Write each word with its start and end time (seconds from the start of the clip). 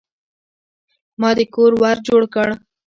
ما 1.19 1.29
د 1.37 1.39
کور 1.53 1.71
ور 1.81 1.97
جوړ 2.07 2.21
کړ. 2.33 2.47